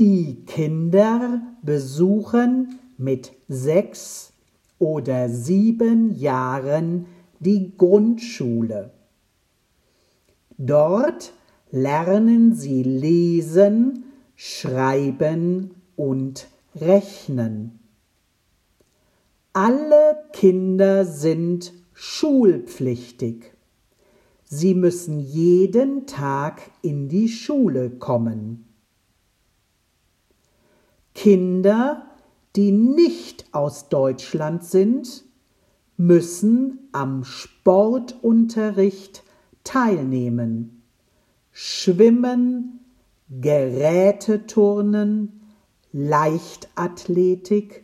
Die 0.00 0.44
Kinder 0.46 1.42
besuchen 1.62 2.78
mit 2.98 3.32
sechs 3.48 4.32
oder 4.78 5.28
sieben 5.28 6.14
Jahren 6.14 7.06
die 7.40 7.76
Grundschule. 7.76 8.92
Dort 10.56 11.32
lernen 11.72 12.54
sie 12.54 12.84
lesen, 12.84 14.04
schreiben 14.36 15.72
und 15.96 16.46
rechnen. 16.76 17.80
Alle 19.52 20.16
Kinder 20.32 21.06
sind 21.06 21.72
schulpflichtig. 21.92 23.52
Sie 24.44 24.74
müssen 24.74 25.18
jeden 25.18 26.06
Tag 26.06 26.70
in 26.82 27.08
die 27.08 27.28
Schule 27.28 27.90
kommen. 27.90 28.67
Kinder, 31.20 32.06
die 32.54 32.70
nicht 32.70 33.46
aus 33.50 33.88
Deutschland 33.88 34.62
sind, 34.62 35.24
müssen 35.96 36.88
am 36.92 37.24
Sportunterricht 37.24 39.24
teilnehmen. 39.64 40.84
Schwimmen, 41.50 42.84
Geräteturnen, 43.28 45.40
Leichtathletik, 45.90 47.82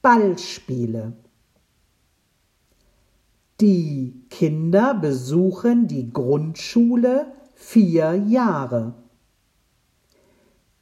Ballspiele. 0.00 1.14
Die 3.60 4.26
Kinder 4.30 4.94
besuchen 4.94 5.88
die 5.88 6.12
Grundschule 6.12 7.32
vier 7.52 8.14
Jahre. 8.14 8.94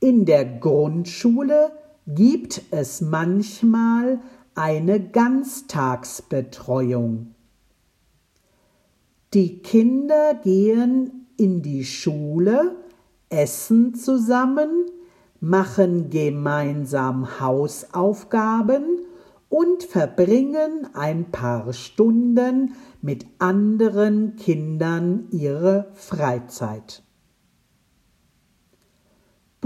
In 0.00 0.26
der 0.26 0.44
Grundschule 0.44 1.72
gibt 2.06 2.62
es 2.70 3.00
manchmal 3.00 4.20
eine 4.54 5.00
Ganztagsbetreuung. 5.00 7.34
Die 9.34 9.58
Kinder 9.58 10.34
gehen 10.34 11.26
in 11.36 11.62
die 11.62 11.84
Schule, 11.84 12.76
essen 13.28 13.94
zusammen, 13.94 14.86
machen 15.40 16.10
gemeinsam 16.10 17.40
Hausaufgaben 17.40 19.00
und 19.48 19.82
verbringen 19.82 20.86
ein 20.94 21.32
paar 21.32 21.72
Stunden 21.72 22.76
mit 23.02 23.26
anderen 23.40 24.36
Kindern 24.36 25.26
ihre 25.32 25.90
Freizeit. 25.94 27.02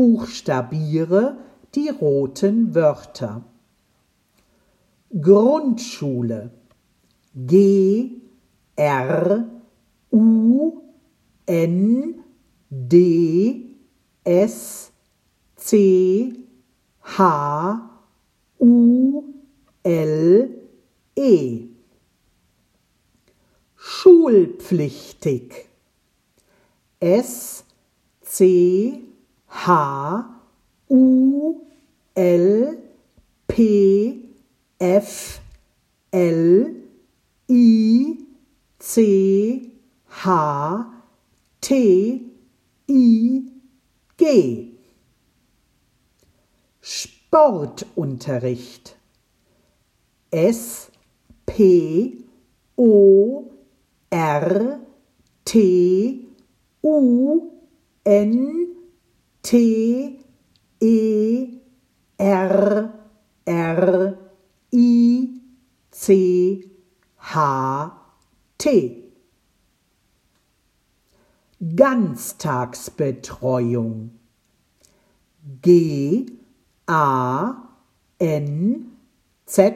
Buchstabiere 0.03 1.37
die 1.77 1.89
roten 1.89 2.75
Wörter. 2.75 3.45
Grundschule. 5.13 6.51
G 7.37 8.21
R 8.75 9.49
U 10.11 10.83
N 11.47 12.17
D 12.69 13.77
S 14.25 14.91
C 15.55 16.35
H 17.01 17.91
U 18.59 19.23
L 19.85 20.51
E. 21.15 21.69
Schulpflichtig. 23.77 25.69
S 26.99 27.65
C 28.23 29.12
H 29.65 29.69
U 30.91 31.63
L 32.17 32.77
P 33.47 34.25
F 34.81 35.41
L 36.13 36.75
I 37.49 38.19
C 38.81 39.71
H 40.11 40.27
T 41.61 42.27
I 42.89 43.43
G. 44.19 44.75
Sportunterricht. 46.83 48.97
S 50.33 50.91
P 51.47 52.25
O 52.77 53.45
R 54.11 54.81
T 55.45 56.27
U 56.83 57.53
N 58.05 58.72
T 59.43 60.21
E 60.81 61.59
R 62.19 62.91
R 63.47 64.19
I 64.73 65.41
C 65.91 66.65
H 67.21 67.37
T. 68.59 68.99
Ganztagsbetreuung. 71.61 74.11
G 75.61 76.27
A 76.89 77.55
N 78.21 78.93
Z 79.49 79.73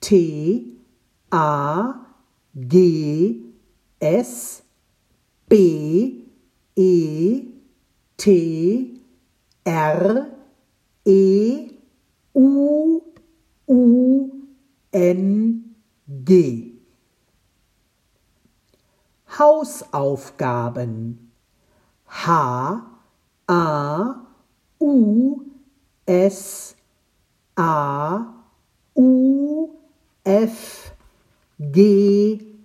T 0.00 0.78
A 1.32 1.94
G 2.54 3.42
S 4.00 4.62
B 5.48 6.25
T 8.16 9.00
R 9.64 10.26
E 11.04 11.70
U 12.34 13.02
U 13.68 14.46
N 14.92 15.74
G. 16.24 16.72
Hausaufgaben. 19.38 21.18
H 22.08 22.28
A 23.48 24.14
U 24.80 25.44
S 26.06 26.74
A 27.56 28.24
U 28.96 29.70
F 30.24 30.92
G 31.60 32.56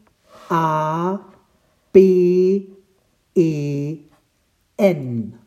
A 0.50 1.20
B 1.92 2.70
E 3.36 4.00
N 4.78 5.41